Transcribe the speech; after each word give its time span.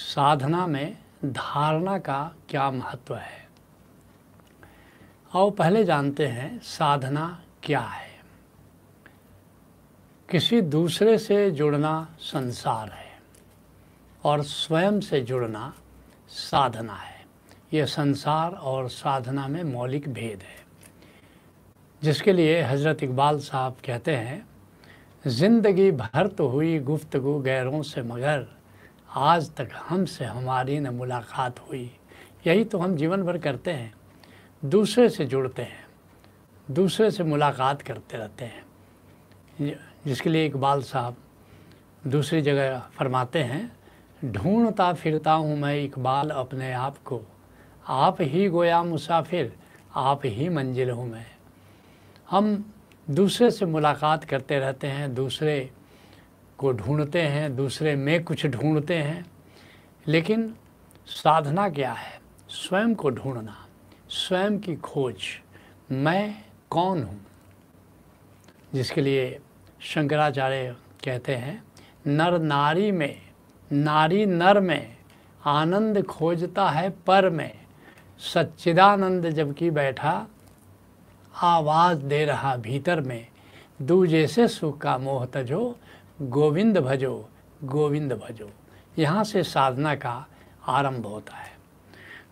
साधना 0.00 0.66
में 0.66 0.98
धारणा 1.24 1.98
का 1.98 2.34
क्या 2.48 2.70
महत्व 2.70 3.14
है? 3.14 3.48
आओ 5.34 5.50
पहले 5.50 5.84
जानते 5.84 6.26
हैं 6.26 6.58
साधना 6.58 7.42
क्या 7.62 7.80
है। 7.80 8.20
किसी 10.30 10.60
दूसरे 10.60 11.18
से 11.18 11.50
जुड़ना 11.50 12.16
संसार 12.20 12.90
है 12.90 13.12
और 14.24 14.42
स्वयं 14.42 15.00
से 15.00 15.20
जुड़ना 15.20 15.74
साधना 16.28 16.94
है। 16.94 17.24
यह 17.72 17.86
संसार 17.86 18.52
और 18.52 18.88
साधना 18.88 19.48
में 19.48 19.62
मौलिक 19.64 20.08
भेद 20.08 20.42
है। 20.42 20.58
जिसके 22.02 22.32
लिए 22.32 22.62
हज़रत 22.62 23.02
इकबाल 23.02 23.38
साहब 23.38 23.76
कहते 23.86 24.16
हैं, 24.16 24.46
ज़िंदगी 25.26 25.90
भर 25.90 26.26
तो 26.26 26.48
हुई 26.48 26.78
गुफ्तगु 26.78 27.38
गैरों 27.40 27.82
से 27.82 28.02
मगर 28.02 28.59
आज 29.14 29.50
तक 29.50 29.68
हमसे 29.88 30.24
हमारी 30.24 30.80
न 30.80 30.88
मुलाकात 30.88 31.60
हुई। 31.60 31.96
यही 32.46 32.64
तो 32.64 32.78
हम 32.78 32.96
जीवन 32.96 33.22
भर 33.22 33.38
करते 33.38 33.70
हैं। 33.70 33.94
दूसरे 34.64 35.08
से 35.08 35.24
जुड़ते 35.24 35.62
हैं। 35.62 35.86
दूसरे 36.70 37.10
से 37.10 37.24
मुलाकात 37.24 37.82
करते 37.82 38.16
रहते 38.16 38.44
हैं। 38.44 38.64
जिसके 40.06 40.30
लिए 40.30 40.46
इकबाल 40.46 40.82
साहब 40.82 41.16
दूसरी 42.06 42.42
जगह 42.42 42.78
फरमाते 42.78 43.38
हैं, 43.38 43.76
ढूंढता 44.24 44.92
फिरता 44.92 45.32
हूँ 45.32 45.56
मैं 45.56 45.84
इकबाल 45.84 46.30
अपने 46.30 46.72
आप 46.72 46.98
को। 46.98 47.20
आप 47.88 48.16
ही 48.20 48.48
गोया 48.48 48.82
मुसाफिर, 48.82 49.56
आप 49.94 50.20
ही 50.24 50.48
मंजिल 50.48 50.90
हूँ 50.90 51.10
मैं। 51.10 51.26
हम 52.30 52.74
दूसरे 53.10 53.50
से 53.50 53.66
मुलाकात 53.66 54.24
करते 54.24 54.58
रहते 54.58 54.86
हैं, 54.86 55.14
दूसरे 55.14 55.70
को 56.60 56.72
ढूंढते 56.72 57.22
हैं, 57.22 57.56
दूसरे 57.56 57.94
में 57.96 58.24
कुछ 58.24 58.46
ढूंढते 58.46 58.94
हैं। 58.94 59.24
लेकिन 60.06 60.54
साधना 61.06 61.68
क्या 61.68 61.92
है? 61.92 62.20
स्वयं 62.48 62.94
को 62.94 63.10
ढूंढना, 63.10 63.66
स्वयं 64.08 64.58
की 64.58 64.76
खोज, 64.76 65.16
मैं 65.90 66.44
कौन 66.70 67.02
हूँ? 67.02 67.26
जिसके 68.74 69.00
लिए 69.00 69.38
शंकराचार्य 69.80 70.76
कहते 71.04 71.34
हैं, 71.34 71.64
नर 72.06 72.38
नारी 72.38 72.90
में, 72.92 73.16
नारी 73.72 74.26
नर 74.26 74.60
में 74.60 74.96
आनंद 75.46 76.02
खोजता 76.02 76.68
है 76.70 76.90
पर 76.90 77.30
में। 77.30 77.52
सच्चिदानंद 78.18 79.30
जबकि 79.30 79.70
बैठा, 79.70 80.26
आवाज़ 81.34 81.98
दे 81.98 82.24
रहा 82.24 82.56
भीतर 82.56 83.00
में, 83.00 83.26
दूजे 83.82 84.26
से 84.26 84.48
सुख 84.48 84.78
का 84.78 84.98
मोह 84.98 85.24
तजो 85.24 85.76
गोविंद 86.22 86.78
भजो 86.78 87.28
गोविंद 87.64 88.12
भजो। 88.12 88.50
यहाँ 88.98 89.24
से 89.24 89.42
साधना 89.42 89.94
का 89.94 90.26
आरंभ 90.66 91.06
होता 91.06 91.36
है। 91.36 91.52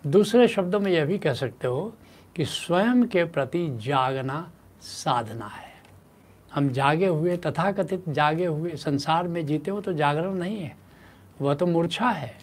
दूसरे 0.07 0.47
शब्दों 0.47 0.79
में 0.79 0.91
यह 0.91 1.05
भी 1.05 1.17
कह 1.17 1.33
सकते 1.33 1.67
हो 1.67 1.95
कि 2.35 2.45
स्वयं 2.45 3.07
के 3.07 3.23
प्रति 3.23 3.79
जागना 3.81 4.51
साधना 4.81 5.45
है। 5.45 5.73
हम 6.53 6.69
जागे 6.69 7.07
हुए, 7.07 7.37
तथाकथित 7.37 8.09
जागे 8.09 8.45
हुए 8.45 8.71
संसार 8.71 9.27
में 9.27 9.45
जीते 9.45 9.71
हो 9.71 9.81
तो 9.81 9.93
जागरण 9.93 10.33
नहीं 10.33 10.59
है। 10.59 10.77
वह 11.41 11.53
तो 11.53 11.67
मूर्छा 11.67 12.09
है। 12.09 12.37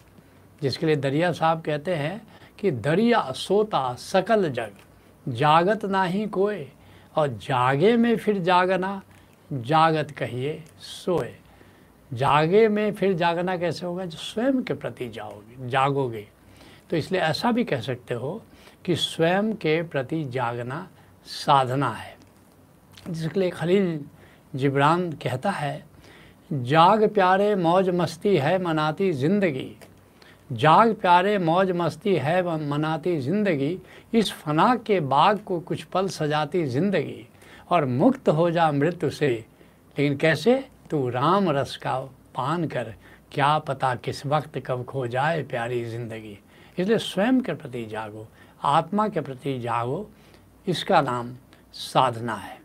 जिसके 0.61 0.85
लिए 0.85 0.95
दरिया 0.95 1.31
साहब 1.31 1.61
कहते 1.61 1.95
हैं 1.95 2.27
कि 2.59 2.71
दरिया 2.71 3.31
सोता 3.31 3.93
सकल 3.93 4.49
जग, 4.49 4.71
जागत 5.29 5.85
ना 5.85 6.03
ही 6.03 6.27
कोई 6.27 6.71
और 7.15 7.27
जागे 7.27 7.95
में 7.95 8.17
फिर 8.17 8.39
जागना 8.39 9.01
जागत 9.53 10.11
कहिए, 10.11 10.63
सोए। 10.79 11.33
जागे 12.11 12.67
में 12.67 12.93
फिर 12.93 13.13
जागना 13.13 13.57
कैसे 13.57 13.85
होगा? 13.85 14.05
जो 14.05 14.17
स्वयं 14.17 14.61
के 14.63 14.73
प्रति 14.73 15.09
जाओगे, 15.09 15.67
जागोगे। 15.69 16.27
तो 16.89 16.97
इसलिए 16.97 17.21
ऐसा 17.21 17.51
भी 17.51 17.63
कह 17.63 17.81
सकते 17.81 18.13
हो 18.13 18.41
कि 18.85 18.95
स्वयं 18.95 19.53
के 19.53 19.81
प्रति 19.83 20.23
जागना 20.23 20.87
साधना 21.25 21.89
है। 21.89 22.15
जिसके 23.09 23.39
लिए 23.39 23.49
खलील 23.49 23.99
जिब्रान 24.55 25.11
कहता 25.13 25.51
है, 25.51 25.85
जाग 26.51 27.07
प्यारे, 27.09 27.55
मौज 27.55 27.89
मस्ती 27.89 28.35
है, 28.37 28.57
मनाती 28.63 29.11
ज़िंदगी। 29.13 29.71
जाग 30.51 30.93
प्यारे, 30.93 31.37
मौज 31.37 31.71
मस्ती 31.71 32.15
है, 32.15 32.41
मनाती 32.69 33.19
ज़िंदगी। 33.21 33.77
इस 34.13 34.31
फना 34.31 34.75
के 34.75 34.99
बाग 34.99 35.39
को 35.39 35.59
कुछ 35.59 35.83
पल 35.83 36.07
सजाती 36.07 36.65
ज़िंदगी। 36.65 37.27
और 37.69 37.85
मुक्त 37.85 38.29
हो 38.29 38.49
जा 38.51 38.71
मृत्यु 38.71 39.09
से। 39.09 39.29
लेकिन 39.29 40.17
कैसे? 40.17 40.69
तू 40.89 41.09
राम 41.09 41.49
रस 41.49 41.75
का 41.77 41.99
पान 42.35 42.67
कर। 42.67 42.93
क्या 43.31 43.57
पता 43.59 43.95
किस 43.95 44.25
वक्त 44.25 44.57
कब 44.59 44.83
खो 44.85 45.07
जाए 45.07 45.43
प्यारी 45.43 45.83
ज़िंदगी। 45.85 46.37
इसलिए 46.79 46.97
स्वयं 46.97 47.41
के 47.41 47.53
प्रति 47.53 47.85
जागो, 47.85 48.27
आत्मा 48.63 49.07
के 49.07 49.21
प्रति 49.21 49.59
जागो। 49.59 50.09
इसका 50.67 51.01
नाम 51.01 51.33
साधना 51.73 52.35
है। 52.35 52.59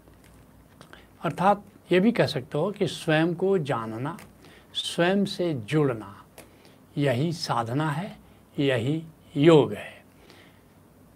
अर्थात 1.25 1.65
ये 1.93 2.01
भी 2.01 2.12
कह 2.12 2.27
सकते 2.27 2.59
हो 2.59 2.71
कि 2.71 2.87
स्वयं 2.87 3.35
को 3.35 3.59
जानना, 3.59 4.17
स्वयं 4.75 5.25
से 5.25 5.53
जुड़ना, 5.55 6.15
यही 6.99 7.33
साधना 7.33 7.91
है, 7.91 8.17
यही 8.59 9.03
योग 9.37 9.73
है। 9.73 10.05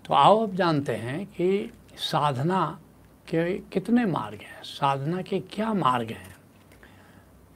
तो 0.04 0.14
आओ 0.14 0.42
अब 0.42 0.54
जानते 0.54 0.96
हैं 0.96 1.24
कि 1.26 1.70
साधना 1.96 2.78
के 3.28 3.52
कितने 3.72 4.04
मार्ग 4.06 4.40
हैं? 4.42 4.62
साधना 4.64 5.22
के 5.22 5.38
क्या 5.50 5.72
मार्ग 5.74 6.10
हैं? 6.10 6.34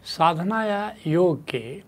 साधना 0.06 0.62
या 0.64 0.94
योग 1.06 1.44
के 1.44 1.82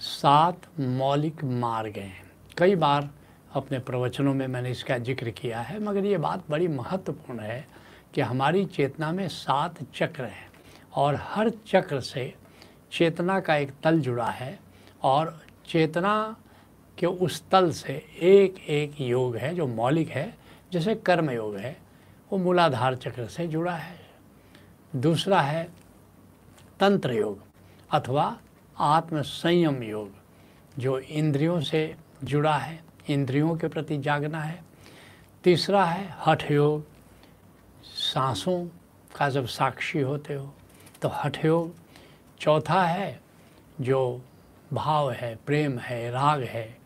सात 0.00 0.68
मौलिक 0.80 1.44
मार्ग 1.44 1.98
हैं। 1.98 2.30
कई 2.58 2.74
बार 2.76 3.08
अपने 3.52 3.78
प्रवचनों 3.78 4.34
में 4.34 4.46
मैंने 4.46 4.70
इसका 4.70 4.98
ज़िक्र 4.98 5.30
किया 5.30 5.60
है, 5.60 5.78
मगर 5.80 6.04
ये 6.04 6.18
बात 6.18 6.44
बड़ी 6.50 6.68
महत्वपूर्ण 6.68 7.40
है 7.40 7.66
कि 8.14 8.20
हमारी 8.20 8.64
चेतना 8.66 9.10
में 9.12 9.26
सात 9.28 9.82
चक्र 9.94 10.24
हैं 10.24 10.46
और 10.94 11.18
हर 11.22 11.50
चक्र 11.66 12.00
से 12.00 12.32
चेतना 12.92 13.38
का 13.40 13.56
एक 13.56 13.72
तल 13.82 14.00
जुड़ा 14.00 14.28
है 14.30 14.58
और 15.02 15.36
चेतना 15.68 16.36
के 16.98 17.06
उस 17.06 17.42
तल 17.50 17.70
से 17.70 17.92
एक 18.22 18.58
एक 18.68 19.00
योग 19.00 19.36
है 19.36 19.54
जो 19.54 19.66
मौलिक 19.66 20.08
है, 20.08 20.34
जैसे 20.72 20.94
कर्म 20.96 21.30
योग 21.30 21.56
है। 21.56 21.76
वो 22.32 22.38
मूलाधार 22.38 22.94
चक्र 22.96 23.26
से 23.26 23.46
जुड़ा 23.46 23.74
है। 23.74 23.98
दूसरा 24.96 25.40
है 25.40 25.64
तंत्र 26.80 27.12
योग 27.12 27.42
अथवा 27.90 28.38
आत्म 28.76 29.22
संयम 29.22 29.82
योग, 29.82 30.10
जो 30.78 30.98
इंद्रियों 30.98 31.60
से 31.60 31.94
जुड़ा 32.24 32.56
है, 32.56 32.80
इंद्रियों 33.10 33.56
के 33.56 33.68
प्रति 33.68 33.98
जागना 33.98 34.40
है। 34.40 34.62
तीसरा 35.44 35.84
है 35.84 36.08
हठ 36.26 36.50
योग, 36.50 36.84
सांसों 37.84 38.64
का 39.16 39.28
जब 39.30 39.46
साक्षी 39.46 40.00
होते 40.00 40.34
हो 40.34 40.52
तो 41.02 41.08
हठ 41.14 41.44
योग। 41.44 41.74
चौथा 42.40 42.82
है 42.82 43.20
जो 43.80 44.20
भाव 44.72 45.10
है, 45.12 45.34
प्रेम 45.46 45.78
है, 45.78 46.10
राग 46.10 46.42
है, 46.42 46.76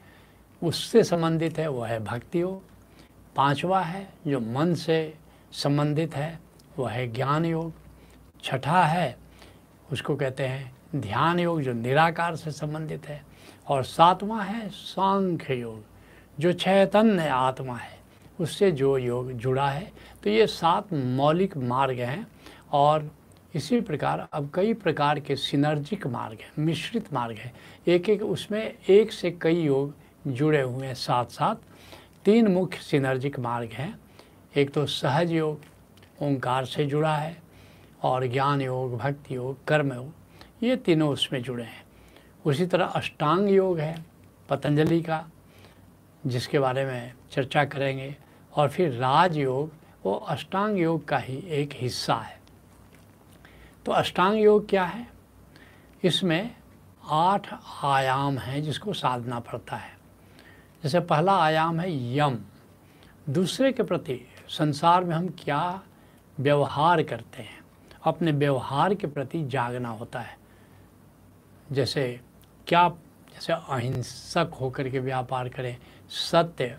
उससे 0.63 1.03
संबंधित 1.05 1.59
है 1.59 1.69
वह 1.69 1.89
है 1.89 1.99
भक्ति 2.05 2.41
योग। 2.41 2.63
पांचवा 3.37 3.81
है 3.81 4.09
जो 4.27 4.41
मन 4.41 4.75
से 4.75 5.15
संबंधित 5.53 6.15
है 6.15 6.39
वह 6.79 6.91
है 6.91 7.07
ज्ञान 7.13 7.45
योग। 7.45 7.73
छठा 8.43 8.85
है, 8.85 9.17
उसको 9.93 10.17
कहते 10.17 10.47
हैं 10.47 10.73
ध्यान 10.97 11.41
योग, 11.41 11.61
जो 11.63 11.73
निराकार 11.73 12.37
से 12.37 12.51
संबंधित 12.51 13.07
है। 13.07 13.23
और 13.69 13.85
सातवां 13.85 14.45
है 14.47 14.69
सांख्य 14.69 15.55
योग, 15.55 15.83
जो 16.41 16.53
चैतन्य 16.53 17.29
आत्मा 17.29 17.77
है, 17.77 17.99
उससे 18.41 18.71
जो 18.73 18.99
योग 18.99 19.33
जुड़ा 19.33 19.69
है। 19.69 19.93
तो 20.25 20.31
ये 20.31 20.47
सात 20.47 20.93
मौलिक 20.93 21.57
मार्ग 21.57 21.99
हैं 21.99 22.27
और 22.73 23.11
इसी 23.55 23.81
प्रकार 23.81 24.29
अब 24.33 24.51
कई 24.55 24.75
प्रकार 24.75 25.21
के 25.21 25.37
सिनर्जिक 25.37 26.07
मार्ग 26.07 26.39
हैं, 26.41 26.53
मिश्रित 26.59 27.13
मार्ग 27.13 27.37
हैं। 27.37 27.53
एक 27.87 28.09
एक 28.09 28.23
उसमें 28.23 28.75
एक 28.89 29.13
से 29.13 29.31
कई 29.31 29.61
योग 29.61 29.95
जुड़े 30.27 30.61
हुए 30.61 30.87
हैं 30.87 30.95
साथ 30.95 31.25
साथ 31.25 31.57
तीन 32.25 32.49
मुख्य 32.49 32.79
सिनर्जिक 32.79 33.39
मार्ग 33.39 33.69
हैं 33.73 33.99
एक 34.57 34.71
तो 34.71 34.87
सहज 34.87 35.31
योग, 35.31 35.61
ओंकार 36.23 36.65
से 36.65 36.87
जुड़ा 36.87 37.17
है, 37.17 37.43
और 38.03 38.27
ज्ञान 38.27 38.63
योग, 38.63 38.99
भक्ति 38.99 39.37
योग, 39.37 39.65
कर्म 39.65 39.93
योग, 39.93 40.13
ये 40.63 40.77
तीनों 40.77 41.11
उसमें 41.11 41.43
जुड़े 41.43 41.65
हैं। 41.65 41.85
उसी 42.47 42.67
तरह 42.67 42.85
अष्टांग 42.85 43.51
योग 43.51 43.79
है, 43.79 44.05
पतंजलि 44.49 45.03
का, 45.03 45.27
जिसके 46.27 46.59
बारे 46.59 46.85
में 46.85 47.15
चर्चा 47.31 47.65
करेंगे, 47.65 48.17
और 48.55 48.69
फिर 48.69 48.93
राजयोग 48.93 49.73
वो 50.05 50.15
अष्टांग 50.15 50.79
योग 50.79 51.09
का 51.09 51.19
ही 51.19 51.39
एक 51.39 51.71
हिस्सा 51.73 52.15
है। 52.15 52.41
तो 53.87 53.93
अष्टांग 53.93 54.41
योग 54.41 54.69
क्या 54.69 54.85
है? 54.85 55.07
इसमें 56.03 56.57
आठ 57.05 57.55
आयाम 57.85 58.39
हैं 58.39 58.63
जिसको 58.63 58.93
साधना 58.93 59.41
पड़ता 59.41 59.77
है। 59.77 59.99
जैसे 60.83 61.01
पहला 61.01 61.43
आयाम 61.43 61.81
है 61.81 62.17
यम, 62.17 62.39
दूसरे 63.29 63.73
के 63.73 63.83
प्रति 63.83 64.29
संसार 64.49 65.05
में 65.05 65.15
हम 65.17 65.29
क्या 65.39 65.81
व्यवहार 66.39 67.03
करते 67.03 67.43
हैं, 67.43 67.61
अपने 68.05 68.33
व्यवहार 68.33 68.95
के 68.95 69.07
प्रति 69.07 69.43
जागना 69.45 69.89
होता 69.89 70.21
है। 70.21 70.37
जैसे 71.73 72.21
क्या, 72.67 72.89
जैसे 72.89 73.53
अहिंसक 73.53 74.57
होकर 74.61 74.89
के 74.89 74.99
व्यापार 74.99 75.49
करें, 75.49 75.77
सत्य 76.11 76.79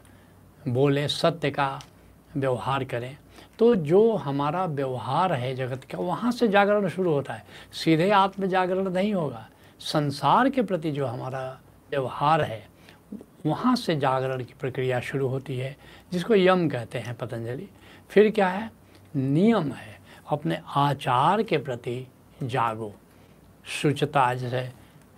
बोले, 0.67 1.07
सत्य 1.07 1.51
का 1.51 1.81
व्यवहार 2.37 2.83
करें 2.83 3.17
तो 3.59 3.73
जो 3.75 4.15
हमारा 4.15 4.65
व्यवहार 4.65 5.33
है 5.33 5.55
जगत 5.55 5.83
का, 5.83 5.97
वहाँ 5.97 6.31
से 6.31 6.47
जागरण 6.47 6.87
शुरू 6.87 7.11
होता 7.11 7.33
है। 7.33 7.45
सीधे 7.73 8.09
आत्म 8.09 8.45
जागरण 8.45 8.89
नहीं 8.89 9.13
होगा। 9.13 9.47
संसार 9.79 10.49
के 10.49 10.61
प्रति 10.61 10.91
जो 10.91 11.05
हमारा 11.05 11.59
व्यवहार 11.91 12.41
है 12.41 12.67
वहाँ 13.45 13.75
से 13.75 13.95
जागरण 13.95 14.43
की 14.43 14.53
प्रक्रिया 14.59 14.99
शुरू 14.99 15.27
होती 15.27 15.57
है, 15.57 15.77
जिसको 16.11 16.35
यम 16.35 16.69
कहते 16.69 16.99
हैं 16.99 17.15
पतंजलि। 17.15 17.69
फिर 18.09 18.31
क्या 18.31 18.47
है? 18.47 18.71
नियम 19.15 19.71
है, 19.71 19.99
अपने 20.29 20.61
आचार 20.75 21.43
के 21.43 21.57
प्रति 21.57 22.07
जागो। 22.43 22.93
शुचता 23.65 24.33
जैसे, 24.33 24.71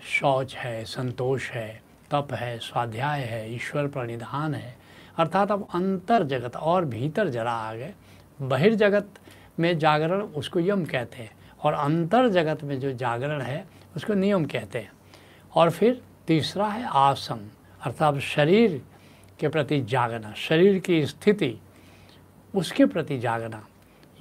शौच 0.04 0.56
है, 0.56 0.86
संतोष 0.86 1.50
है, 1.50 1.82
तप 2.12 2.28
है, 2.34 2.60
स्वाध्याय 2.60 3.22
है, 3.22 3.56
ईश्वर 3.56 3.88
प्रणिधान 3.88 4.56
है। 4.56 4.78
अर्थात 5.18 5.52
अब 5.52 5.68
अंतर 5.74 6.24
जगत 6.24 6.56
और 6.56 6.86
भीतर 6.86 7.30
जरा 7.30 7.54
आ 7.54 7.74
गए 7.74 7.94
बहिर्जगत 8.42 9.10
में 9.60 9.80
जागरण 9.80 10.22
उसको 10.22 10.60
यम 10.60 10.86
कहते 10.86 11.18
हैं, 11.18 11.32
और 11.64 11.74
अंतर 11.74 12.30
जगत 12.30 12.64
में 12.64 12.80
जो 12.80 12.94
जागरण 12.94 13.42
है, 13.42 13.68
उसको 13.96 14.14
नियम 14.14 14.46
कहते 14.46 14.80
हैं। 14.80 14.92
और 15.56 15.70
फिर 15.70 16.02
तीसरा 16.28 16.68
है 16.68 16.88
आसम। 16.88 17.40
अर्थात 17.86 18.18
शरीर 18.18 18.82
के 19.40 19.48
प्रति 19.48 19.82
जागना, 19.82 20.34
शरीर 20.34 20.80
की 20.80 21.06
स्थिति 21.06 21.56
उसके 22.56 22.86
प्रति 22.86 23.20
जागना, 23.20 23.66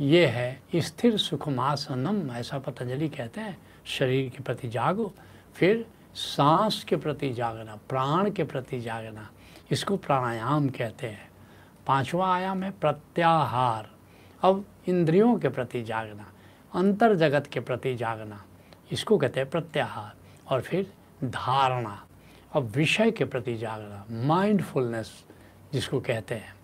ये 0.00 0.26
है 0.26 0.62
स्थिर 0.76 1.16
सुखमासनम, 1.16 2.31
ऐसा 2.32 2.58
पतंजलि 2.58 3.08
कहते 3.08 3.40
हैं। 3.40 3.56
शरीर 3.87 4.28
के 4.31 4.43
प्रति 4.43 4.69
जागो, 4.69 5.12
फिर 5.55 5.87
सांस 6.14 6.84
के 6.88 6.96
प्रति 6.96 7.32
जागना, 7.32 7.76
प्राण 7.88 8.31
के 8.31 8.44
प्रति 8.44 8.81
जागना, 8.81 9.31
इसको 9.70 9.96
प्राणायाम 9.96 10.69
कहते 10.69 11.06
हैं। 11.06 11.31
पांचवा 11.87 12.34
आयाम 12.34 12.62
है 12.62 12.70
प्रत्याहार। 12.70 13.90
अब 14.43 14.64
इंद्रियों 14.88 15.38
के 15.38 15.49
प्रति 15.49 15.82
जागना 15.82 16.26
अंतर 16.75 17.14
जगत 17.14 17.46
के 17.46 17.60
प्रति 17.60 17.94
जागना, 17.94 18.44
इसको 18.93 19.19
कहते 19.19 19.40
हैं 19.40 19.50
प्रत्याहार। 19.50 20.12
और 20.49 20.60
फिर 20.60 20.93
धारणा। 21.25 22.05
अब 22.55 22.62
विषय 22.62 23.11
के 23.11 23.25
प्रति 23.25 23.56
जागना 23.56 24.05
माइंडफुलनेस 24.27 25.25
जिसको 25.73 26.01
कहते 26.01 26.35
हैं, 26.35 26.55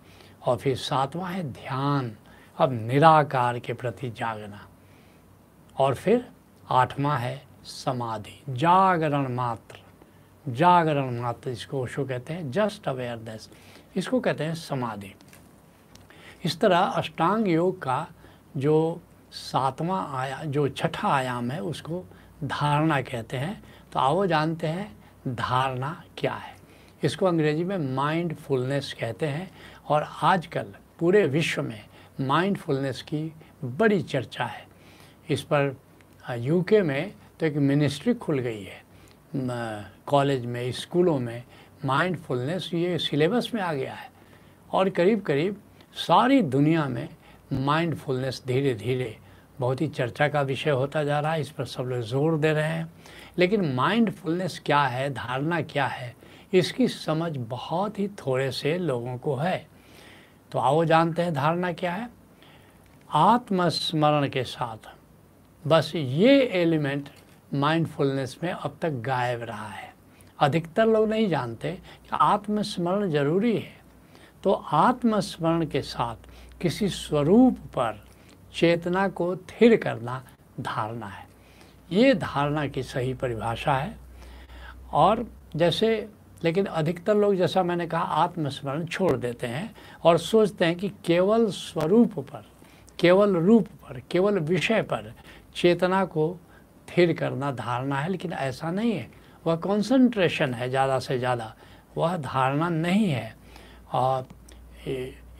और 0.47 0.57
फिर 0.57 0.77
सातवां 0.77 1.33
है 1.33 1.43
ध्यान, 1.43 2.17
अब 2.59 2.73
निराकार 2.73 3.59
के 3.59 3.73
प्रति 3.73 4.11
जागना। 4.11 4.61
और 5.77 5.95
फिर 5.95 6.29
आठवां 6.71 7.19
है 7.19 7.43
समाधि, 7.65 8.43
जागरण 8.49 9.35
मात्र। 9.35 10.53
जागरण 10.53 11.21
मात्र 11.21 11.51
इसको 11.51 11.83
ओशो 11.83 12.05
कहते 12.05 12.35
हैं 12.35 12.51
जस्ट 12.51 12.89
अवेयरनेस 12.89 13.51
इसको 13.97 14.21
कहते 14.21 14.45
हैं 14.45 14.55
समाधि। 14.55 15.15
इस 16.45 16.61
तरह 16.61 16.79
अष्टांग 16.79 17.49
योग 17.49 17.83
का 17.83 18.07
जो 18.57 19.01
सातवां 19.33 20.07
आया, 20.17 20.43
जो 20.45 20.69
छठा 20.69 21.09
आयाम 21.09 21.51
है, 21.51 21.61
उसको 21.63 22.05
धारणा 22.45 23.01
कहते 23.03 23.37
हैं। 23.37 23.63
तो 23.93 23.99
आओ 23.99 24.27
जानते 24.27 24.67
हैं 24.67 25.00
धारणा 25.29 26.03
क्या 26.19 26.33
है? 26.33 26.55
इसको 27.05 27.27
अंग्रेज़ी 27.27 27.65
में 27.65 27.79
माइंडफुलनेस 27.95 28.95
कहते 29.01 29.27
हैं 29.27 29.51
और 29.89 30.07
आजकल 30.23 30.75
पूरे 30.99 31.27
विश्व 31.27 31.63
में 31.63 31.81
माइंडफुलनेस 32.21 33.03
की 33.03 33.33
बड़ी 33.65 34.03
चर्चा 34.03 34.45
है। 34.45 34.67
इस 35.31 35.43
पर 35.43 35.77
यूके 36.39 36.83
में 36.83 37.13
तो 37.41 37.47
एक 37.47 37.57
मिनिस्ट्री 37.57 38.15
खुल 38.15 38.39
गई 38.39 38.63
है। 38.63 38.83
कॉलेज 40.07 40.45
में, 40.47 40.71
स्कूलों 40.73 41.19
में 41.19 41.43
माइंडफुलनेस 41.85 42.71
ये 42.75 42.99
सिलेबस 42.99 43.51
में 43.55 43.61
आ 43.63 43.73
गया 43.73 43.95
है। 43.95 44.11
और 44.71 44.91
करीब 44.91 45.21
करीब 45.21 45.63
सारी 45.97 46.43
दुनिया 46.43 46.87
में 46.89 47.09
माइंडफुलनेस 47.53 48.43
धीरे 48.47 48.75
धीरे 48.75 49.17
बहुत 49.61 49.81
ही 49.81 49.89
चर्चा 49.89 50.29
का 50.29 50.43
विषय 50.43 50.71
होता 50.71 51.03
जा 51.05 51.19
रहा 51.21 51.33
है, 51.33 51.41
इस 51.41 51.51
पर 51.51 51.65
सब 51.65 51.85
लोग 51.85 52.01
ज़ोर 52.01 52.37
दे 52.39 52.53
रहे 52.53 52.65
हैं। 52.65 52.93
लेकिन 53.39 53.65
माइंडफुलनेस 53.75 54.61
क्या 54.67 54.83
है, 54.83 55.13
धारणा 55.15 55.61
क्या 55.63 55.87
है, 55.87 56.15
इसकी 56.53 56.89
समझ 56.89 57.37
बहुत 57.37 57.99
ही 57.99 58.09
थोड़े 58.19 58.51
से 58.53 58.77
लोगों 58.79 59.17
को 59.19 59.35
है। 59.35 59.67
तो 60.53 60.59
आओ 60.59 60.85
जानते 60.85 61.23
हैं 61.23 61.35
धारणा 61.35 61.73
क्या 61.73 61.93
है। 61.93 62.09
आत्मस्मरण 63.11 64.29
के 64.29 64.45
साथ, 64.45 64.91
बस 65.65 65.93
ये 65.95 66.41
एलिमेंट 66.53 67.09
माइंडफुलनेस 67.55 68.37
में 68.43 68.51
अब 68.51 68.77
तक 68.83 69.01
गायब 69.03 69.43
रहा 69.43 69.69
है। 69.69 69.93
अधिकतर 70.39 70.87
लोग 70.87 71.09
नहीं 71.09 71.29
जानते 71.29 71.73
कि 71.73 72.09
आत्मस्मरण 72.13 73.11
ज़रूरी 73.11 73.57
है। 73.57 73.79
तो 74.45 74.53
आत्मस्मरण 74.73 75.67
के 75.67 75.83
साथ 75.83 76.29
किसी 76.61 76.89
स्वरूप 76.89 77.59
पर 77.69 78.03
चेतना 78.55 79.09
को 79.09 79.35
थिर 79.37 79.77
करना 79.77 80.23
धारणा 80.61 81.07
है। 81.07 81.29
ये 81.91 82.15
धारणा 82.15 82.67
की 82.67 82.83
सही 82.83 83.15
परिभाषा 83.15 83.75
है। 83.75 83.97
और 84.93 85.27
जैसे, 85.57 86.09
लेकिन 86.45 86.67
अधिकतर 86.67 87.17
लोग, 87.17 87.35
जैसा 87.35 87.63
मैंने 87.63 87.87
कहा, 87.87 88.03
आत्मस्मरण 88.03 88.85
छोड़ 88.87 89.17
देते 89.17 89.47
हैं 89.47 89.75
और 90.05 90.19
सोचते 90.19 90.65
हैं 90.65 90.77
कि 90.77 90.89
केवल 91.05 91.47
स्वरूप 91.47 92.19
पर, 92.21 92.45
केवल 92.99 93.37
रूप 93.37 93.67
पर, 93.67 94.01
केवल 94.11 94.39
विषय 94.39 94.83
पर 94.83 95.13
चेतना 95.57 96.05
को 96.05 96.37
थिर 96.89 97.13
करना 97.13 97.51
धारणा 97.53 97.99
है, 98.01 98.09
लेकिन 98.09 98.33
ऐसा 98.33 98.71
नहीं 98.71 98.93
है। 98.93 99.09
वह 99.47 99.57
कंसंट्रेशन 99.57 100.55
है 100.55 100.69
ज़्यादा 100.71 100.99
से 100.99 101.19
ज़्यादा। 101.19 101.55
वह 101.97 102.17
धारणा 102.17 102.69
नहीं 102.69 103.09
है। 103.09 103.35
और 103.93 104.27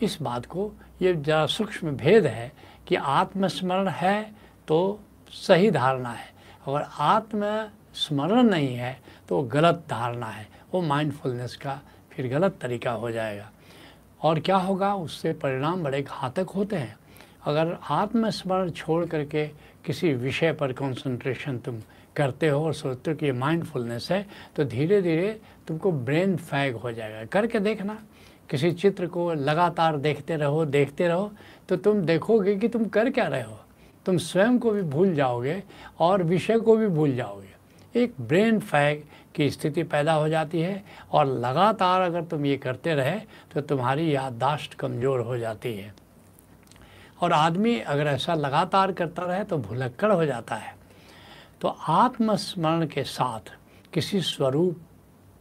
इस 0.03 0.17
बात 0.23 0.47
को, 0.47 0.71
ये 1.03 1.15
ज़रा 1.15 1.47
सूक्ष्म 1.47 1.91
भेद 1.97 2.27
है 2.27 2.53
कि 2.91 2.97
आत्मस्मरण 2.97 3.89
है 3.89 4.31
तो 4.69 5.01
सही 5.33 5.71
धारणा 5.71 6.11
है। 6.11 6.29
अगर 6.67 6.87
आत्मस्मरण 6.99 8.43
नहीं 8.43 8.75
है 8.77 8.99
तो 9.29 9.41
गलत 9.43 9.85
धारणा 9.91 10.27
है। 10.27 10.47
वो 10.75 10.81
माइंडफुलनेस 10.83 11.55
का 11.57 11.81
फिर 12.11 12.29
गलत 12.29 12.57
तरीका 12.61 12.93
हो 12.93 13.11
जाएगा। 13.11 13.51
और 14.21 14.41
क्या 14.41 14.57
होगा? 14.57 14.95
उससे 14.95 15.33
परिणाम 15.33 15.83
बड़े 15.83 16.03
घातक 16.03 16.51
होते 16.55 16.77
हैं। 16.77 16.97
अगर 17.45 17.77
आत्मस्मरण 17.91 18.71
छोड़ 18.71 19.05
करके 19.07 19.47
किसी 19.85 20.13
विषय 20.15 20.53
पर 20.53 20.73
कंसंट्रेशन 20.73 21.59
तुम 21.59 21.81
करते 22.17 22.49
हो 22.49 22.65
और 22.67 22.75
सोचते 22.75 23.11
हो 23.11 23.17
कि 23.17 23.27
ये 23.27 23.33
माइंडफुलनेस 23.33 24.09
है 24.11 24.27
तो 24.57 24.65
धीरे 24.65 25.03
धीरे 25.03 25.41
तुमको 25.69 25.93
ब्रेन 25.93 26.37
फैग 26.37 26.77
हो 26.77 26.93
जाएगा। 26.93 27.25
करके 27.25 27.59
देखना। 27.61 27.99
किसी 28.51 28.71
चित्र 28.73 29.07
को 29.07 29.33
लगातार 29.35 29.97
देखते 29.99 30.37
रहो 30.37 30.65
देखते 30.67 31.09
रहो 31.09 31.31
तो 31.69 31.77
तुम 31.77 32.01
देखोगे 32.03 32.57
कि 32.57 32.69
तुम 32.69 32.85
कर 32.87 33.11
क्या 33.11 33.27
रहे 33.27 33.43
हो। 33.43 33.59
तुम 34.07 34.17
स्वयं 34.19 34.59
को 34.59 34.71
भी 34.71 34.83
भूल 34.83 35.15
जाओगे 35.15 35.63
और 36.01 36.23
विषय 36.23 36.59
को 36.59 36.77
भी 36.77 36.87
भूल 36.89 37.15
जाओगे। 37.17 37.49
एक 37.95 38.15
ब्रेन 38.21 38.59
फैग 38.61 39.03
की 39.35 39.51
स्थिति 39.51 39.83
पैदा 39.83 40.13
हो 40.13 40.29
जाती 40.29 40.61
है 40.61 40.83
और 41.13 41.27
लगातार 41.27 42.01
अगर 42.01 42.25
तुम 42.25 42.47
ये 42.47 42.57
करते 42.57 42.95
रहे 42.95 43.19
तो 43.55 43.61
तुम्हारी 43.61 44.15
याददाश्त 44.15 44.75
कमज़ोर 44.75 45.21
हो 45.21 45.39
जाती 45.39 45.75
है। 45.75 45.95
और 47.21 47.33
आदमी 47.33 47.79
अगर 47.79 48.07
ऐसा 48.07 48.35
लगातार 48.35 48.93
करता 48.93 49.23
रहे 49.23 49.45
तो 49.45 49.59
भुलक्कड़ 49.59 50.13
हो 50.13 50.25
जाता 50.27 50.57
है। 50.57 50.75
तो 51.61 51.77
आत्मस्मरण 51.89 52.87
के 52.87 53.03
साथ 53.05 53.53
किसी 53.93 54.21
स्वरूप 54.23 54.77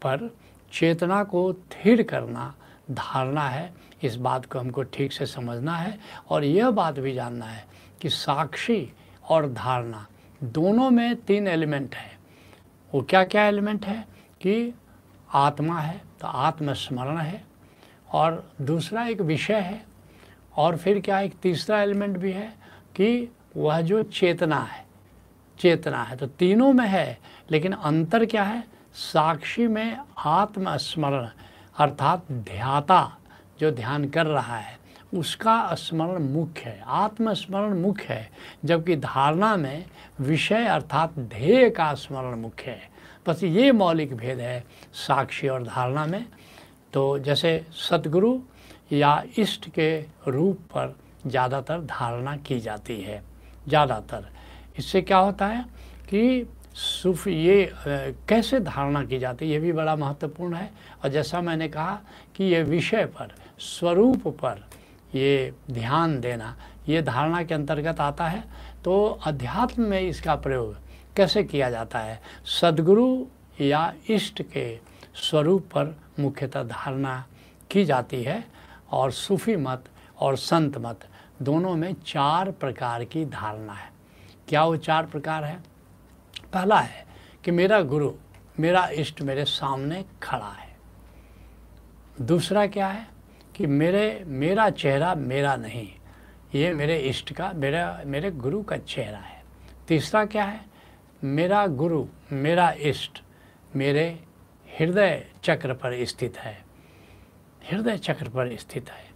पर 0.01 0.29
चेतना 0.71 1.23
को 1.23 1.51
थिर 1.53 2.03
करना 2.03 2.53
धारणा 2.91 3.47
है, 3.49 3.73
इस 4.03 4.15
बात 4.15 4.45
को 4.45 4.59
हमको 4.59 4.83
ठीक 4.83 5.13
से 5.13 5.25
समझना 5.25 5.75
है 5.75 5.97
और 6.29 6.43
यह 6.43 6.69
बात 6.71 6.99
भी 6.99 7.13
जानना 7.13 7.45
है 7.45 7.65
कि 8.01 8.09
साक्षी 8.09 8.91
और 9.29 9.47
धारणा 9.49 10.05
दोनों 10.43 10.89
में 10.89 11.15
तीन 11.15 11.47
एलिमेंट 11.47 11.95
है। 11.95 12.17
वो 12.93 13.01
क्या 13.01 13.23
क्या 13.23 13.45
एलिमेंट 13.47 13.85
है 13.85 14.01
कि 14.41 14.73
आत्मा 15.33 15.79
है 15.79 16.01
तो 16.21 16.27
आत्मस्मरण 16.27 17.17
है 17.17 17.43
और 18.11 18.51
दूसरा 18.61 19.05
एक 19.07 19.21
विषय 19.21 19.59
है 19.59 19.83
और 20.57 20.77
फिर 20.77 20.99
क्या 20.99 21.19
एक 21.19 21.33
तीसरा 21.41 21.81
एलिमेंट 21.81 22.17
भी 22.17 22.31
है 22.31 22.47
कि 22.95 23.31
वह 23.57 23.81
जो 23.81 24.01
चेतना 24.03 24.59
है 24.59 24.85
चेतना 25.59 26.03
है 26.03 26.15
तो 26.17 26.27
तीनों 26.27 26.71
में 26.73 26.87
है, 26.87 27.17
लेकिन 27.51 27.71
अंतर 27.71 28.25
क्या 28.25 28.43
है? 28.43 28.63
साक्षी 28.93 29.67
में 29.67 29.97
आत्मस्मरण 30.17 31.27
अर्थात 31.79 32.31
ध्याता 32.31 33.01
जो 33.59 33.71
ध्यान 33.71 34.05
कर 34.09 34.25
रहा 34.25 34.57
है, 34.57 34.77
उसका 35.13 35.75
स्मरण 35.75 36.23
मुख्य 36.23 36.69
है, 36.69 36.83
आत्मस्मरण 36.85 37.77
मुख्य 37.77 38.13
है, 38.13 38.29
जबकि 38.65 38.95
धारणा 38.97 39.55
में 39.57 39.85
विषय 40.21 40.65
अर्थात 40.67 41.19
ध्येय 41.19 41.69
का 41.69 41.93
स्मरण 41.95 42.39
मुख्य 42.39 42.71
है। 42.71 42.89
बस 43.27 43.43
ये 43.43 43.71
मौलिक 43.71 44.15
भेद 44.17 44.39
है 44.39 44.63
साक्षी 44.97 45.47
और 45.47 45.63
धारणा 45.63 46.05
में। 46.05 46.25
तो 46.93 47.17
जैसे 47.19 47.65
सतगुरु 47.79 48.37
या 48.91 49.21
इष्ट 49.37 49.69
के 49.69 49.99
रूप 50.27 50.59
पर 50.67 50.95
ज़्यादातर 51.27 51.81
धारणा 51.81 52.35
की 52.37 52.59
जाती 52.59 53.01
है, 53.01 53.21
ज़्यादातर। 53.67 54.27
इससे 54.79 55.01
क्या 55.01 55.17
होता 55.17 55.47
है 55.47 55.61
कि 56.09 56.47
सूफी, 56.79 57.31
ये 57.31 57.73
कैसे 58.27 58.59
धारणा 58.59 59.03
की 59.03 59.19
जाती 59.19 59.45
है? 59.45 59.51
ये 59.51 59.59
भी 59.59 59.71
बड़ा 59.71 59.95
महत्वपूर्ण 59.95 60.53
है। 60.53 60.71
और 61.03 61.09
जैसा 61.09 61.41
मैंने 61.41 61.67
कहा 61.67 61.99
कि 62.35 62.43
ये 62.43 62.63
विषय 62.63 63.05
पर, 63.05 63.33
स्वरूप 63.59 64.27
पर 64.27 64.65
ये 65.15 65.53
ध्यान 65.71 66.19
देना, 66.19 66.55
ये 66.89 67.01
धारणा 67.01 67.43
के 67.43 67.53
अंतर्गत 67.53 67.99
आता 67.99 68.27
है। 68.27 68.43
तो 68.83 69.19
अध्यात्म 69.25 69.83
में 69.83 70.01
इसका 70.01 70.35
प्रयोग 70.35 70.77
कैसे 71.15 71.43
किया 71.43 71.69
जाता 71.69 71.99
है? 71.99 72.21
सदगुरु 72.61 73.25
या 73.61 73.93
इष्ट 74.09 74.41
के 74.41 74.79
स्वरूप 75.15 75.65
पर 75.65 75.95
मुख्यतः 76.19 76.63
धारणा 76.63 77.25
की 77.71 77.85
जाती 77.85 78.23
है। 78.23 78.43
और 78.91 79.11
सूफी 79.11 79.55
मत 79.55 79.85
और 80.19 80.37
संत 80.37 80.77
मत, 80.77 80.99
दोनों 81.41 81.75
में 81.75 81.93
चार 81.93 82.51
प्रकार 82.51 83.03
की 83.03 83.25
धारणा 83.25 83.73
है। 83.73 83.91
क्या 84.47 84.63
वो 84.63 84.77
चार 84.77 85.05
प्रकार 85.05 85.43
है? 85.43 85.68
पहला 86.53 86.79
है 86.79 87.07
कि 87.43 87.51
मेरा 87.51 87.81
गुरु, 87.81 88.13
मेरा 88.59 88.87
इष्ट 88.87 89.21
मेरे 89.21 89.45
सामने 89.45 90.05
खड़ा 90.23 90.51
है। 90.51 90.77
दूसरा 92.21 92.67
क्या 92.67 92.87
है 92.87 93.07
कि 93.55 93.67
मेरे, 93.67 94.23
मेरा 94.27 94.69
चेहरा 94.69 95.15
मेरा 95.15 95.55
नहीं, 95.55 95.95
ये 96.55 96.73
मेरे 96.73 96.99
इष्ट 96.99 97.33
का, 97.33 97.51
मेरा, 97.55 98.01
मेरे 98.05 98.31
गुरु 98.31 98.63
का 98.63 98.77
चेहरा 98.77 99.17
है। 99.17 99.43
तीसरा 99.87 100.25
क्या 100.25 100.43
है? 100.43 100.65
मेरा 101.23 101.67
गुरु, 101.67 102.07
मेरा 102.31 102.71
इष्ट 102.71 103.23
मेरे 103.75 104.23
हृदय 104.79 105.31
चक्र 105.43 105.73
पर 105.73 106.05
स्थित 106.05 106.37
है। 106.37 106.65
हृदय 107.71 107.97
चक्र 107.97 108.29
पर 108.29 108.57
स्थित 108.57 108.89
है। 108.89 109.09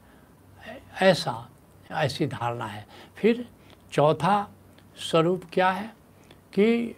ऐसा, 1.02 1.50
ऐसी 1.92 2.28
धारणा 2.28 2.66
है। 2.66 2.88
फिर 3.16 3.50
चौथा 3.92 4.52
स्वरूप 4.98 5.44
क्या 5.54 5.72
है 5.72 5.88
कि 6.54 6.96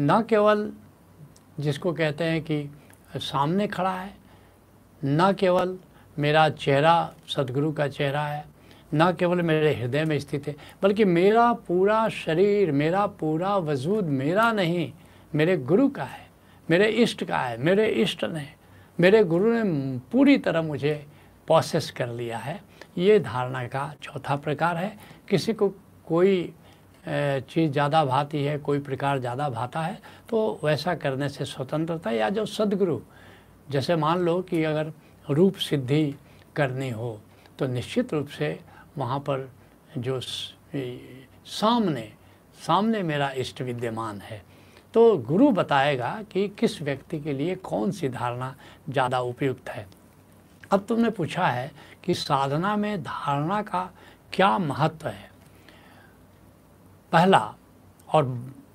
न 0.00 0.22
केवल 0.22 0.72
जिसको 1.60 1.92
कहते 1.92 2.24
हैं 2.24 2.42
कि 2.42 2.70
सामने 3.16 3.66
खड़ा 3.66 3.90
है, 3.90 4.14
न 5.04 5.32
केवल 5.32 5.78
मेरा 6.18 6.48
चेहरा 6.48 7.14
सदगुरु 7.28 7.72
का 7.72 7.88
चेहरा 7.88 8.22
है, 8.22 8.44
न 8.94 9.12
केवल 9.12 9.42
मेरे 9.42 9.74
हृदय 9.74 10.04
में 10.04 10.18
स्थित 10.18 10.48
है, 10.48 10.56
बल्कि 10.82 11.04
मेरा 11.04 11.52
पूरा 11.52 12.08
शरीर, 12.08 12.72
मेरा 12.72 13.06
पूरा 13.06 13.56
वजूद 13.56 14.04
मेरा 14.04 14.52
नहीं, 14.52 14.92
मेरे 15.34 15.56
गुरु 15.56 15.88
का 15.88 16.04
है, 16.04 16.26
मेरे 16.70 16.88
इष्ट 16.88 17.24
का 17.24 17.38
है, 17.38 17.56
मेरे 17.58 17.86
इष्ट 17.86 18.24
ने, 18.24 18.48
मेरे 19.00 19.24
गुरु 19.24 19.52
ने 19.52 19.98
पूरी 20.12 20.38
तरह 20.38 20.62
मुझे 20.62 21.06
प्रोसेस 21.46 21.90
कर 21.90 22.08
लिया 22.08 22.38
है। 22.38 22.60
ये 22.98 23.18
धारणा 23.20 23.66
का 23.66 23.94
चौथा 24.02 24.36
प्रकार 24.36 24.76
है। 24.76 24.98
किसी 25.28 25.52
को 25.52 25.68
कोई 26.06 26.54
चीज़ 27.04 27.70
ज़्यादा 27.72 28.04
भाती 28.04 28.42
है, 28.44 28.58
कोई 28.58 28.78
प्रकार 28.80 29.18
ज़्यादा 29.18 29.48
भाता 29.50 29.80
है 29.80 29.98
तो 30.28 30.60
वैसा 30.64 30.94
करने 30.94 31.28
से 31.28 31.44
स्वतंत्रता 31.44 32.10
या 32.10 32.28
जो 32.30 32.44
सदगुरु, 32.46 32.98
जैसे 33.70 33.96
मान 33.96 34.18
लो 34.18 34.40
कि 34.42 34.62
अगर 34.64 34.92
रूप 35.24 35.56
सिद्धि 35.56 36.14
करनी 36.56 36.90
हो 36.90 37.18
तो 37.58 37.66
निश्चित 37.66 38.14
रूप 38.14 38.28
से 38.28 38.58
वहाँ 38.98 39.18
पर 39.20 39.48
जो 39.98 40.20
सामने 40.20 42.10
सामने 42.58 43.02
मेरा 43.02 43.30
इष्ट 43.32 43.62
विद्यमान 43.62 44.20
है। 44.20 44.42
तो 44.94 45.16
गुरु 45.18 45.50
बताएगा 45.50 46.10
कि 46.32 46.48
किस 46.58 46.80
व्यक्ति 46.82 47.20
के 47.20 47.32
लिए 47.32 47.54
कौन 47.64 47.90
सी 47.90 48.08
धारणा 48.10 48.54
ज़्यादा 48.88 49.20
उपयुक्त 49.20 49.68
है। 49.68 49.86
अब 50.70 50.84
तुमने 50.88 51.10
पूछा 51.10 51.46
है 51.46 51.70
कि 52.04 52.14
साधना 52.14 52.76
में 52.76 53.02
धारणा 53.02 53.60
का 53.62 53.90
क्या 54.32 54.56
महत्व 54.60 55.08
है। 55.08 55.30
पहला 57.12 57.54
और 58.08 58.24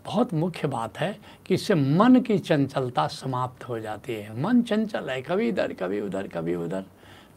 बहुत 0.05 0.33
मुख्य 0.33 0.67
बात 0.67 0.97
है 0.99 1.17
कि 1.45 1.53
इससे 1.53 1.75
मन 1.75 2.19
की 2.21 2.37
चंचलता 2.39 3.07
समाप्त 3.07 3.63
हो 3.63 3.79
जाती 3.79 4.13
है। 4.13 4.41
मन 4.41 4.61
चंचल 4.61 5.09
है, 5.09 5.21
कभी 5.21 5.47
इधर, 5.49 5.73
कभी 5.73 6.01
उधर 6.01 6.27
कभी 6.27 6.55
उधर। 6.55 6.83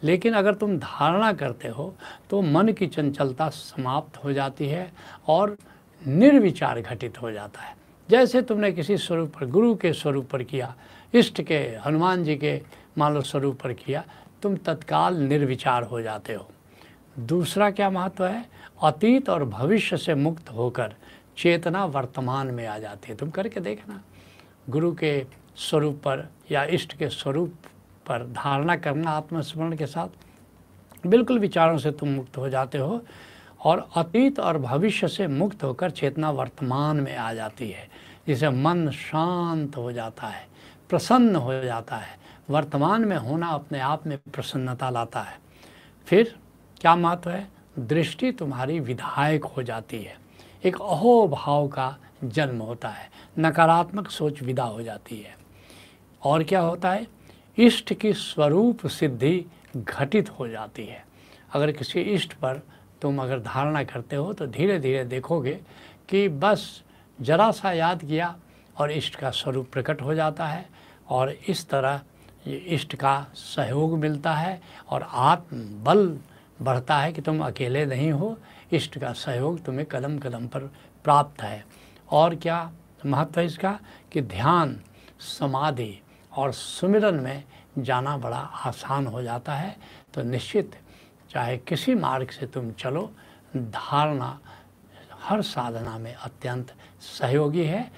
लेकिन 0.03 0.35
अगर 0.35 0.55
तुम 0.55 0.77
धारणा 0.79 1.33
करते 1.33 1.69
हो 1.69 1.95
तो 2.31 2.43
मन 2.43 2.69
की 2.69 2.87
चंचलता 2.87 3.49
समाप्त 3.49 4.17
हो 4.25 4.33
जाती 4.33 4.69
है 4.69 4.93
और 5.29 5.57
निर्विचार 6.03 6.81
घटित 6.81 7.21
हो 7.23 7.31
जाता 7.33 7.61
है। 7.61 7.75
जैसे 8.09 8.43
तुमने 8.43 8.73
किसी 8.73 8.97
स्वरूप 8.99 9.33
पर, 9.33 9.47
गुरु 9.47 9.75
के 9.75 9.93
स्वरूप 9.93 10.29
पर 10.31 10.43
किया, 10.43 10.75
इष्ट 11.15 11.43
के, 11.43 11.59
हनुमान 11.85 12.25
जी 12.25 12.37
के 12.37 12.61
मान 12.99 13.15
लो 13.15 13.21
स्वरूप 13.21 13.61
पर 13.63 13.73
किया, 13.73 14.05
तुम 14.43 14.57
तत्काल 14.57 15.17
निर्विचार 15.17 15.83
हो 15.83 16.01
जाते 16.03 16.35
हो। 16.35 16.49
दूसरा 17.21 17.71
क्या 17.71 17.91
महत्व 17.91 18.27
है? 18.27 18.47
अतीत 18.83 19.31
और 19.31 19.45
भविष्य 19.45 19.97
से 19.97 20.15
मुक्त 20.15 20.51
होकर 20.51 20.95
चेतना 21.39 21.85
वर्तमान 21.85 22.47
में 22.47 22.67
आ 22.67 22.79
जाती 22.79 23.09
है। 23.09 23.17
तुम 23.17 23.31
करके 23.31 23.61
देखना। 23.61 24.03
गुरु 24.71 24.95
के 24.95 25.27
स्वरूप 25.57 25.95
पर 25.95 26.29
या 26.51 26.65
इष्ट 26.65 26.93
के 26.93 27.09
स्वरूप 27.09 27.55
पर 28.07 28.27
धारणा 28.27 28.77
करना 28.77 29.11
आत्मस्मरण 29.11 29.77
के 29.77 29.87
साथ। 29.87 30.09
बिल्कुल 31.07 31.39
विचारों 31.39 31.79
से 31.79 31.91
तुम 31.91 32.09
मुक्त 32.09 32.37
हो 32.37 32.49
जाते 32.49 32.79
हो 32.79 33.03
और 33.65 33.89
अतीत 33.97 34.41
और 34.41 34.59
भविष्य 34.59 35.09
से 35.09 35.27
मुक्त 35.27 35.65
होकर 35.65 35.91
चेतना 35.91 36.31
वर्तमान 36.31 36.97
में 36.97 37.17
आ 37.17 37.35
जाती 37.35 37.71
है। 37.71 37.91
जिसे 38.27 38.51
मन 38.51 38.91
शांत 38.91 39.77
हो 39.77 39.93
जाता 39.93 40.27
है, 40.27 40.47
प्रसन्न 40.89 41.37
हो 41.37 41.63
जाता 41.63 41.97
है। 41.97 42.19
वर्तमान 42.51 43.05
में 43.05 43.17
होना 43.17 43.49
अपने 43.49 43.81
आप 43.81 44.07
में 44.07 44.19
प्रसन्नता 44.19 44.91
लाता 44.91 45.21
है। 45.21 45.39
फिर 46.07 46.39
क्या 46.81 46.97
महत्व 46.97 47.31
है? 47.31 47.49
दृष्टि 47.79 48.33
तुम्हारी 48.33 48.81
विधायक 48.81 49.45
हो 49.45 49.63
जाती 49.63 49.99
है। 49.99 50.17
एक 50.65 50.81
अहोभाव 50.83 51.69
का 51.69 51.97
जन्म 52.25 52.63
होता 52.63 52.89
है। 52.89 53.11
नकारात्मक 53.39 54.11
सोच 54.11 54.43
विदा 54.43 54.65
हो 54.65 54.83
जाती 54.83 55.17
है। 55.17 55.37
और 56.25 56.43
क्या 56.43 56.61
होता 56.61 56.93
है? 56.93 57.07
इष्ट 57.59 57.95
की 57.95 58.13
स्वरूप 58.13 58.87
सिद्धि 58.87 59.45
घटित 59.77 60.31
हो 60.31 60.49
जाती 60.49 60.87
है। 60.87 61.05
अगर 61.55 61.73
किसी 61.73 62.01
इष्ट 62.01 62.33
पर 62.33 62.63
तुम 63.03 63.23
अगर 63.23 63.39
धारणा 63.39 63.85
करते 63.85 64.17
हो 64.17 64.33
तो 64.33 64.47
धीरे 64.47 64.79
धीरे 64.79 65.05
देखोगे 65.05 65.61
कि 66.09 66.29
बस 66.29 66.83
जरा 67.21 67.51
सा 67.51 67.73
याद 67.73 68.01
किया 68.01 68.37
और 68.79 68.93
इष्ट 68.93 69.15
का 69.15 69.31
स्वरूप 69.31 69.69
प्रकट 69.73 70.03
हो 70.03 70.15
जाता 70.15 70.47
है 70.47 70.69
और 71.09 71.37
इस 71.49 71.69
तरह 71.69 72.01
ये 72.47 72.57
इष्ट 72.57 72.95
का 72.95 73.27
सहयोग 73.35 73.99
मिलता 73.99 74.35
है 74.35 74.63
और 74.89 75.09
आत्म 75.13 75.85
बल 75.85 76.19
बढ़ता 76.63 76.99
है 76.99 77.13
कि 77.13 77.23
तुम 77.23 77.45
अकेले 77.45 77.87
नहीं 77.87 78.13
हो। 78.13 78.39
इष्ट 78.73 78.99
का 78.99 79.13
सहयोग 79.13 79.65
तुम्हें 79.65 79.87
कदम 79.87 80.19
कदम 80.19 80.47
पर 80.47 80.61
प्राप्त 81.05 81.43
है। 81.43 81.67
और 82.11 82.35
क्या 82.35 82.73
महत्व 83.07 83.41
है 83.41 83.47
इसका? 83.47 83.79
कि 84.13 84.23
ध्यान, 84.23 84.81
समाधि 85.21 86.03
और 86.33 86.53
सुमिरन 86.53 87.15
में 87.15 87.45
जाना 87.79 88.17
बड़ा 88.17 88.39
आसान 88.39 89.07
हो 89.07 89.23
जाता 89.23 89.55
है। 89.55 89.77
तो 90.15 90.23
निश्चित, 90.23 90.81
चाहे 91.31 91.59
किसी 91.59 91.95
मार्ग 91.95 92.31
से 92.31 92.47
तुम 92.47 92.73
चलो, 92.73 93.13
धारणा 93.57 94.41
हर 95.23 95.43
साधना 95.43 95.99
में 95.99 96.15
अत्यंत 96.15 96.75
सहयोगी 97.01 97.65
है। 97.65 97.93